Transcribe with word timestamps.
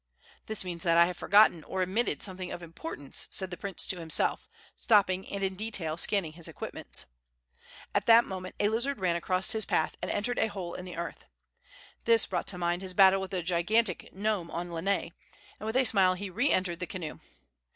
"This 0.47 0.63
means 0.63 0.81
that 0.81 0.97
I 0.97 1.05
have 1.05 1.15
forgotten 1.17 1.63
or 1.63 1.83
omitted 1.83 2.23
something 2.23 2.51
of 2.51 2.63
importance," 2.63 3.27
said 3.29 3.51
the 3.51 3.55
prince 3.55 3.85
to 3.85 3.99
himself, 3.99 4.49
stopping 4.75 5.31
and 5.31 5.43
in 5.43 5.53
detail 5.53 5.95
scanning 5.95 6.31
his 6.33 6.47
equipments. 6.47 7.05
At 7.93 8.07
that 8.07 8.25
moment 8.25 8.55
a 8.59 8.69
lizard 8.69 8.97
ran 8.97 9.15
across 9.15 9.51
his 9.51 9.63
path 9.63 9.97
and 10.01 10.09
entered 10.09 10.39
a 10.39 10.47
hole 10.47 10.73
in 10.73 10.85
the 10.85 10.97
earth. 10.97 11.25
This 12.05 12.25
brought 12.25 12.47
to 12.47 12.57
mind 12.57 12.81
his 12.81 12.95
battle 12.95 13.21
with 13.21 13.29
the 13.29 13.43
gigantic 13.43 14.11
gnome 14.11 14.49
on 14.49 14.71
Lanai, 14.73 15.11
and 15.59 15.67
with 15.67 15.75
a 15.77 15.83
smile 15.85 16.15
he 16.15 16.31
re 16.31 16.49
entered 16.49 16.79
the 16.79 16.87
canoe. 16.87 17.19